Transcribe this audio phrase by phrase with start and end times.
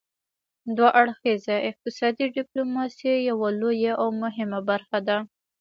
[0.75, 5.17] دوه اړخیزه اقتصادي ډیپلوماسي یوه لویه او مهمه برخه ده